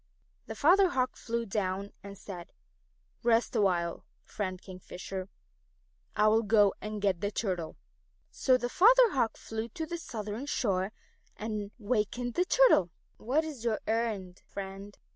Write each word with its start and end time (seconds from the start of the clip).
The 0.47 0.55
Father 0.55 0.89
Hawk 0.89 1.15
flew 1.15 1.45
down 1.45 1.93
and 2.01 2.17
said, 2.17 2.51
"Rest 3.21 3.55
awhile, 3.55 4.03
Friend 4.23 4.59
Kingfisher; 4.59 5.29
I 6.15 6.27
will 6.27 6.41
go 6.41 6.73
and 6.81 7.03
get 7.03 7.21
the 7.21 7.29
Turtle." 7.29 7.77
So 8.31 8.57
the 8.57 8.67
Father 8.67 9.11
Hawk 9.11 9.37
flew 9.37 9.67
to 9.67 9.85
the 9.85 9.99
southern 9.99 10.47
shore 10.47 10.91
and 11.37 11.69
wakened 11.77 12.33
the 12.33 12.45
Turtle. 12.45 12.89
"What 13.17 13.43
is 13.43 13.63
your 13.63 13.79
errand, 13.85 14.41
Friend?" 14.47 14.97